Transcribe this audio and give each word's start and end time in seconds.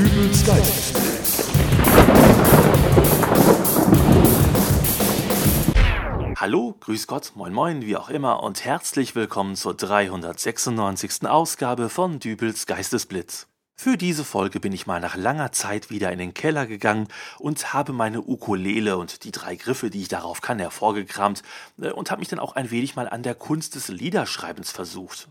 Dübels 0.00 0.46
Geistesblitz. 0.46 1.50
Hallo, 6.36 6.74
grüß 6.80 7.06
Gott, 7.06 7.32
moin 7.34 7.52
moin, 7.52 7.82
wie 7.82 7.98
auch 7.98 8.08
immer 8.08 8.42
und 8.42 8.64
herzlich 8.64 9.14
willkommen 9.14 9.56
zur 9.56 9.74
396. 9.74 11.26
Ausgabe 11.28 11.90
von 11.90 12.18
Dübels 12.18 12.64
Geistesblitz. 12.64 13.48
Für 13.76 13.98
diese 13.98 14.24
Folge 14.24 14.58
bin 14.58 14.72
ich 14.72 14.86
mal 14.86 15.00
nach 15.00 15.16
langer 15.16 15.52
Zeit 15.52 15.90
wieder 15.90 16.10
in 16.10 16.18
den 16.18 16.32
Keller 16.32 16.66
gegangen 16.66 17.08
und 17.38 17.74
habe 17.74 17.92
meine 17.92 18.22
Ukulele 18.22 18.96
und 18.96 19.24
die 19.24 19.32
drei 19.32 19.54
Griffe, 19.54 19.90
die 19.90 20.00
ich 20.00 20.08
darauf 20.08 20.40
kann, 20.40 20.58
hervorgekramt 20.58 21.42
äh, 21.78 21.90
und 21.90 22.10
habe 22.10 22.20
mich 22.20 22.28
dann 22.28 22.38
auch 22.38 22.56
ein 22.56 22.70
wenig 22.70 22.96
mal 22.96 23.06
an 23.06 23.22
der 23.22 23.34
Kunst 23.34 23.74
des 23.74 23.88
Liederschreibens 23.88 24.70
versucht. 24.70 25.28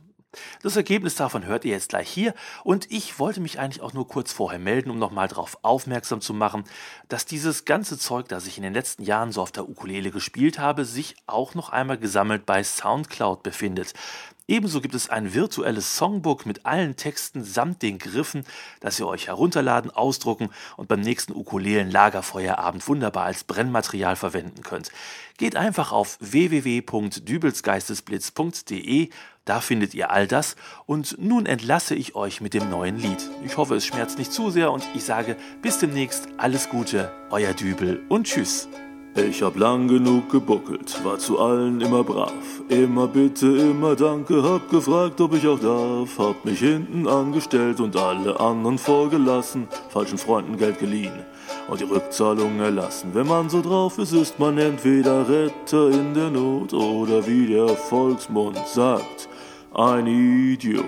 Das 0.61 0.75
Ergebnis 0.75 1.15
davon 1.15 1.45
hört 1.45 1.65
ihr 1.65 1.71
jetzt 1.71 1.89
gleich 1.89 2.07
hier 2.07 2.35
und 2.63 2.91
ich 2.91 3.17
wollte 3.17 3.41
mich 3.41 3.59
eigentlich 3.59 3.81
auch 3.81 3.93
nur 3.93 4.07
kurz 4.07 4.31
vorher 4.31 4.59
melden, 4.59 4.91
um 4.91 4.99
nochmal 4.99 5.27
darauf 5.27 5.57
aufmerksam 5.63 6.21
zu 6.21 6.35
machen, 6.35 6.65
dass 7.07 7.25
dieses 7.25 7.65
ganze 7.65 7.97
Zeug, 7.97 8.27
das 8.27 8.45
ich 8.45 8.57
in 8.57 8.63
den 8.63 8.73
letzten 8.73 9.03
Jahren 9.03 9.31
so 9.31 9.41
auf 9.41 9.51
der 9.51 9.67
Ukulele 9.67 10.11
gespielt 10.11 10.59
habe, 10.59 10.85
sich 10.85 11.15
auch 11.25 11.55
noch 11.55 11.69
einmal 11.69 11.97
gesammelt 11.97 12.45
bei 12.45 12.63
SoundCloud 12.63 13.41
befindet. 13.41 13.93
Ebenso 14.49 14.81
gibt 14.81 14.95
es 14.95 15.09
ein 15.09 15.33
virtuelles 15.35 15.95
Songbook 15.95 16.47
mit 16.47 16.65
allen 16.65 16.95
Texten 16.95 17.43
samt 17.43 17.83
den 17.83 17.99
Griffen, 17.99 18.45
das 18.79 18.99
ihr 18.99 19.07
euch 19.07 19.27
herunterladen, 19.27 19.91
ausdrucken 19.91 20.49
und 20.75 20.87
beim 20.87 21.01
nächsten 21.01 21.35
Ukulelen-Lagerfeuerabend 21.35 22.87
wunderbar 22.87 23.25
als 23.25 23.43
Brennmaterial 23.43 24.15
verwenden 24.15 24.63
könnt. 24.63 24.89
Geht 25.37 25.55
einfach 25.55 25.91
auf 25.91 26.17
www.dübelsgeistesblitz.de 26.19 29.09
da 29.45 29.61
findet 29.61 29.93
ihr 29.95 30.11
all 30.11 30.27
das 30.27 30.55
und 30.85 31.15
nun 31.19 31.45
entlasse 31.47 31.95
ich 31.95 32.15
euch 32.15 32.41
mit 32.41 32.53
dem 32.53 32.69
neuen 32.69 32.97
Lied. 32.97 33.29
Ich 33.43 33.57
hoffe, 33.57 33.75
es 33.75 33.85
schmerzt 33.85 34.19
nicht 34.19 34.31
zu 34.31 34.51
sehr 34.51 34.71
und 34.71 34.87
ich 34.93 35.03
sage 35.03 35.35
bis 35.63 35.79
demnächst 35.79 36.27
alles 36.37 36.69
Gute, 36.69 37.11
euer 37.31 37.53
Dübel 37.53 38.05
und 38.09 38.27
tschüss. 38.27 38.69
Ich 39.15 39.41
hab 39.41 39.57
lang 39.57 39.87
genug 39.87 40.29
gebuckelt, 40.29 41.03
war 41.03 41.17
zu 41.17 41.39
allen 41.39 41.81
immer 41.81 42.03
brav. 42.03 42.31
Immer 42.69 43.07
bitte, 43.07 43.47
immer 43.47 43.95
danke, 43.95 44.43
hab 44.43 44.69
gefragt, 44.69 45.19
ob 45.19 45.33
ich 45.33 45.47
auch 45.47 45.59
darf. 45.59 46.17
Hab 46.19 46.45
mich 46.45 46.59
hinten 46.59 47.07
angestellt 47.07 47.79
und 47.79 47.97
alle 47.97 48.39
anderen 48.39 48.77
vorgelassen. 48.77 49.67
Falschen 49.89 50.17
Freunden 50.17 50.57
Geld 50.57 50.79
geliehen 50.79 51.25
und 51.67 51.79
die 51.79 51.85
Rückzahlung 51.85 52.59
erlassen. 52.59 53.09
Wenn 53.13 53.27
man 53.27 53.49
so 53.49 53.61
drauf 53.61 53.97
ist, 53.97 54.13
ist 54.13 54.39
man 54.39 54.57
entweder 54.57 55.27
Retter 55.27 55.89
in 55.89 56.13
der 56.13 56.29
Not 56.29 56.73
oder 56.73 57.25
wie 57.25 57.47
der 57.47 57.69
Volksmund 57.69 58.59
sagt, 58.67 59.27
ein 59.73 60.07
Idiot. 60.07 60.85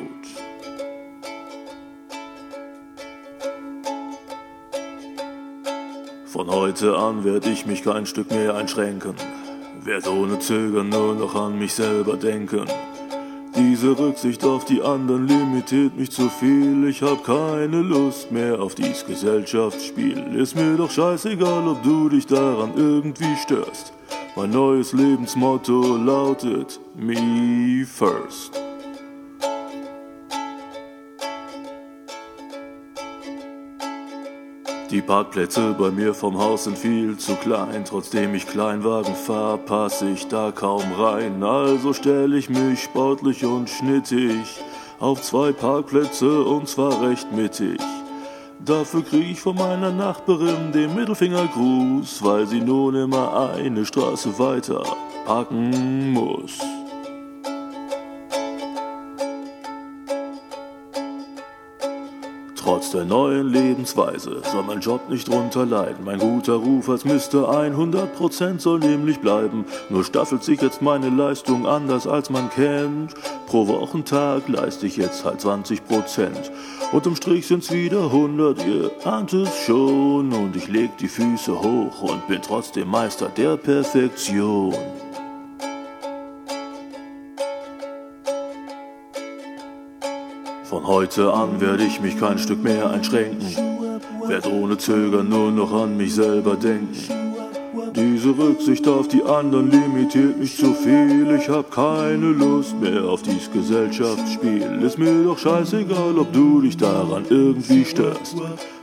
Von 6.31 6.49
heute 6.49 6.95
an 6.95 7.25
werd 7.25 7.45
ich 7.45 7.65
mich 7.65 7.83
kein 7.83 8.05
Stück 8.05 8.31
mehr 8.31 8.55
einschränken, 8.55 9.15
werd 9.83 10.07
ohne 10.07 10.39
Zögern 10.39 10.87
nur 10.87 11.13
noch 11.13 11.35
an 11.35 11.59
mich 11.59 11.73
selber 11.73 12.15
denken. 12.15 12.67
Diese 13.53 13.99
Rücksicht 13.99 14.45
auf 14.45 14.63
die 14.63 14.81
anderen 14.81 15.27
limitiert 15.27 15.97
mich 15.97 16.09
zu 16.09 16.29
viel. 16.29 16.87
Ich 16.87 17.01
hab 17.01 17.25
keine 17.25 17.81
Lust 17.81 18.31
mehr 18.31 18.61
auf 18.61 18.75
dies 18.75 19.05
Gesellschaftsspiel. 19.05 20.33
Ist 20.37 20.55
mir 20.55 20.77
doch 20.77 20.89
scheißegal, 20.89 21.67
ob 21.67 21.83
du 21.83 22.07
dich 22.07 22.27
daran 22.27 22.71
irgendwie 22.77 23.35
störst. 23.35 23.91
Mein 24.37 24.51
neues 24.51 24.93
Lebensmotto 24.93 25.97
lautet 25.97 26.79
Me 26.95 27.85
First. 27.85 28.60
Die 34.91 35.01
Parkplätze 35.01 35.73
bei 35.79 35.89
mir 35.89 36.13
vom 36.13 36.37
Haus 36.37 36.65
sind 36.65 36.77
viel 36.77 37.17
zu 37.17 37.35
klein. 37.35 37.85
Trotzdem 37.85 38.35
ich 38.35 38.45
Kleinwagen 38.45 39.15
fahr, 39.15 39.57
passe 39.57 40.09
ich 40.09 40.27
da 40.27 40.51
kaum 40.51 40.83
rein. 40.99 41.41
Also 41.41 41.93
stell 41.93 42.33
ich 42.33 42.49
mich 42.49 42.83
sportlich 42.83 43.45
und 43.45 43.69
schnittig 43.69 44.61
auf 44.99 45.21
zwei 45.21 45.53
Parkplätze 45.53 46.43
und 46.43 46.67
zwar 46.67 47.01
recht 47.01 47.31
mittig. 47.31 47.79
Dafür 48.59 49.01
krieg 49.01 49.31
ich 49.31 49.39
von 49.39 49.55
meiner 49.55 49.93
Nachbarin 49.93 50.73
den 50.73 50.93
Mittelfingergruß, 50.93 52.21
weil 52.21 52.45
sie 52.45 52.59
nun 52.59 52.93
immer 52.95 53.53
eine 53.55 53.85
Straße 53.85 54.37
weiter 54.37 54.83
parken 55.25 56.11
muss. 56.11 56.59
Trotz 62.71 62.91
der 62.91 63.03
neuen 63.03 63.51
Lebensweise 63.51 64.41
soll 64.49 64.63
mein 64.63 64.79
Job 64.79 65.09
nicht 65.09 65.27
drunter 65.27 65.65
leiden. 65.65 66.05
Mein 66.05 66.19
guter 66.19 66.53
Ruf 66.53 66.87
als 66.87 67.03
Mr. 67.03 67.49
100% 67.49 68.59
soll 68.61 68.79
nämlich 68.79 69.19
bleiben. 69.19 69.65
Nur 69.89 70.05
staffelt 70.05 70.41
sich 70.41 70.61
jetzt 70.61 70.81
meine 70.81 71.09
Leistung 71.09 71.67
anders 71.67 72.07
als 72.07 72.29
man 72.29 72.49
kennt. 72.49 73.13
Pro 73.47 73.67
Wochentag 73.67 74.47
leiste 74.47 74.87
ich 74.87 74.95
jetzt 74.95 75.25
halt 75.25 75.41
20%. 75.41 75.81
Unterm 76.93 77.17
Strich 77.17 77.45
sind's 77.45 77.73
wieder 77.73 78.05
100, 78.05 78.65
ihr 78.65 78.89
ahnt 79.03 79.33
es 79.33 79.53
schon. 79.65 80.31
Und 80.31 80.55
ich 80.55 80.69
leg 80.69 80.97
die 80.97 81.09
Füße 81.09 81.51
hoch 81.61 82.01
und 82.03 82.25
bin 82.29 82.41
trotzdem 82.41 82.87
Meister 82.87 83.27
der 83.35 83.57
Perfektion. 83.57 84.73
Von 90.71 90.87
heute 90.87 91.33
an 91.33 91.59
werde 91.59 91.83
ich 91.83 91.99
mich 91.99 92.17
kein 92.17 92.39
Stück 92.39 92.63
mehr 92.63 92.89
einschränken, 92.89 93.45
werd 94.25 94.47
ohne 94.47 94.77
Zögern 94.77 95.27
nur 95.27 95.51
noch 95.51 95.73
an 95.73 95.97
mich 95.97 96.15
selber 96.15 96.55
denken. 96.55 96.95
Diese 97.93 98.29
Rücksicht 98.29 98.87
auf 98.87 99.09
die 99.09 99.21
anderen 99.21 99.69
limitiert 99.69 100.39
mich 100.39 100.55
zu 100.55 100.73
viel. 100.73 101.29
Ich 101.37 101.49
hab 101.49 101.71
keine 101.71 102.27
Lust 102.27 102.79
mehr 102.79 103.03
auf 103.03 103.21
dies 103.21 103.51
Gesellschaftsspiel. 103.51 104.81
Ist 104.81 104.97
mir 104.97 105.25
doch 105.25 105.37
scheißegal, 105.37 106.17
ob 106.17 106.31
du 106.31 106.61
dich 106.61 106.77
daran 106.77 107.25
irgendwie 107.29 107.83
störst. 107.83 108.37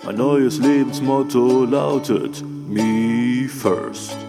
Mein 0.04 0.16
neues 0.16 0.58
Lebensmotto 0.58 1.64
lautet 1.64 2.44
Me 2.68 3.48
First. 3.48 4.27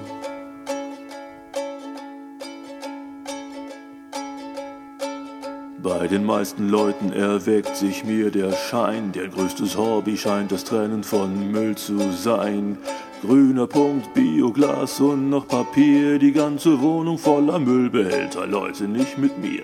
Bei 5.81 6.07
den 6.07 6.25
meisten 6.25 6.67
Leuten 6.67 7.13
erweckt 7.13 7.77
sich 7.77 8.03
mir 8.03 8.31
der 8.31 8.51
Schein, 8.51 9.13
deren 9.13 9.31
größtes 9.31 9.77
Hobby 9.77 10.17
scheint 10.17 10.51
das 10.51 10.65
Trennen 10.65 11.05
von 11.05 11.51
Müll 11.51 11.75
zu 11.75 12.11
sein. 12.11 12.77
Grüner 13.21 13.65
Punkt, 13.65 14.13
Bioglas 14.13 14.99
und 14.99 15.29
noch 15.29 15.47
Papier, 15.47 16.19
die 16.19 16.33
ganze 16.33 16.81
Wohnung 16.81 17.17
voller 17.17 17.59
Müllbehälter, 17.59 18.45
Leute, 18.45 18.89
nicht 18.89 19.17
mit 19.17 19.37
mir. 19.37 19.63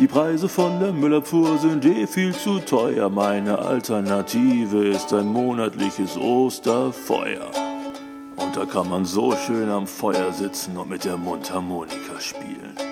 Die 0.00 0.08
Preise 0.08 0.48
von 0.48 0.80
der 0.80 0.92
Müllabfuhr 0.92 1.56
sind 1.58 1.84
eh 1.84 2.08
viel 2.08 2.34
zu 2.34 2.58
teuer, 2.58 3.08
meine 3.08 3.60
Alternative 3.60 4.84
ist 4.88 5.12
ein 5.12 5.26
monatliches 5.26 6.16
Osterfeuer. 6.16 7.52
Und 8.34 8.56
da 8.56 8.64
kann 8.64 8.88
man 8.88 9.04
so 9.04 9.32
schön 9.46 9.68
am 9.68 9.86
Feuer 9.86 10.32
sitzen 10.32 10.76
und 10.76 10.90
mit 10.90 11.04
der 11.04 11.16
Mundharmonika 11.16 12.18
spielen. 12.18 12.91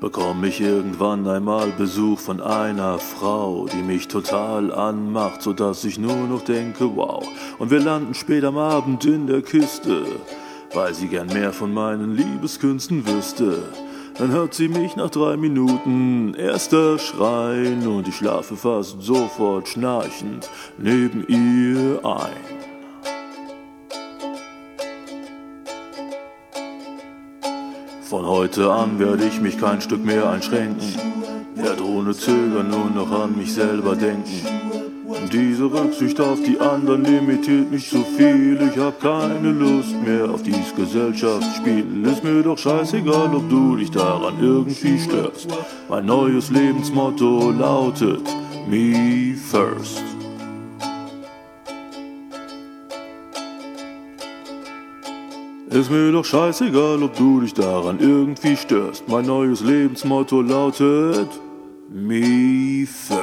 Bekomme 0.00 0.48
ich 0.48 0.60
irgendwann 0.60 1.28
einmal 1.28 1.68
Besuch 1.76 2.18
von 2.18 2.40
einer 2.40 2.98
Frau, 2.98 3.66
die 3.70 3.82
mich 3.82 4.08
total 4.08 4.72
anmacht, 4.72 5.42
so 5.42 5.52
dass 5.52 5.84
ich 5.84 5.98
nur 5.98 6.16
noch 6.26 6.42
denke, 6.42 6.96
wow. 6.96 7.26
Und 7.58 7.70
wir 7.70 7.80
landen 7.80 8.14
spät 8.14 8.44
am 8.44 8.56
Abend 8.56 9.04
in 9.04 9.26
der 9.26 9.42
Kiste, 9.42 10.04
weil 10.72 10.94
sie 10.94 11.08
gern 11.08 11.28
mehr 11.28 11.52
von 11.52 11.74
meinen 11.74 12.16
Liebeskünsten 12.16 13.06
wüsste. 13.06 13.62
Dann 14.16 14.32
hört 14.32 14.54
sie 14.54 14.68
mich 14.68 14.96
nach 14.96 15.10
drei 15.10 15.36
Minuten 15.36 16.34
erster 16.34 16.98
schreien 16.98 17.86
und 17.86 18.08
ich 18.08 18.16
schlafe 18.16 18.56
fast 18.56 19.02
sofort 19.02 19.68
schnarchend 19.68 20.48
neben 20.78 21.26
ihr 21.28 22.04
ein. 22.04 22.59
Von 28.10 28.26
heute 28.26 28.68
an 28.68 28.98
werde 28.98 29.24
ich 29.24 29.40
mich 29.40 29.56
kein 29.56 29.80
Stück 29.80 30.04
mehr 30.04 30.28
einschränken, 30.28 30.96
werde 31.54 31.86
ohne 31.86 32.12
Zögern 32.12 32.68
nur 32.68 32.90
noch 32.90 33.12
an 33.12 33.36
mich 33.36 33.54
selber 33.54 33.94
denken. 33.94 34.44
Diese 35.32 35.72
Rücksicht 35.72 36.20
auf 36.20 36.42
die 36.42 36.58
anderen 36.58 37.04
limitiert 37.04 37.70
mich 37.70 37.88
zu 37.88 38.02
viel. 38.16 38.60
Ich 38.62 38.76
hab 38.80 39.00
keine 39.00 39.52
Lust 39.52 39.94
mehr 40.04 40.28
auf 40.28 40.42
dies 40.42 40.74
Gesellschaftsspiel. 40.74 42.04
Ist 42.04 42.24
mir 42.24 42.42
doch 42.42 42.58
scheißegal, 42.58 43.32
ob 43.32 43.48
du 43.48 43.76
dich 43.76 43.92
daran 43.92 44.34
irgendwie 44.40 44.98
störst. 44.98 45.46
Mein 45.88 46.06
neues 46.06 46.50
Lebensmotto 46.50 47.52
lautet 47.52 48.28
Me 48.68 49.36
First. 49.36 50.19
Ist 55.70 55.88
mir 55.88 56.10
doch 56.10 56.24
scheißegal, 56.24 57.00
ob 57.00 57.16
du 57.16 57.42
dich 57.42 57.54
daran 57.54 58.00
irgendwie 58.00 58.56
störst. 58.56 59.06
Mein 59.06 59.26
neues 59.26 59.60
Lebensmotto 59.60 60.42
lautet 60.42 61.28
First. 62.86 63.19